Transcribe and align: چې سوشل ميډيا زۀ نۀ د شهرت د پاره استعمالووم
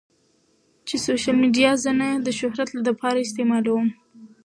چې 0.87 0.95
سوشل 1.07 1.35
ميډيا 1.43 1.71
زۀ 1.83 1.91
نۀ 1.99 2.09
د 2.25 2.27
شهرت 2.39 2.69
د 2.85 2.87
پاره 2.99 3.19
استعمالووم 3.23 3.87